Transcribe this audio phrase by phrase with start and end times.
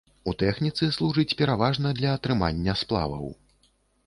[0.29, 3.31] У тэхніцы служыць пераважна для атрымання сплаваў.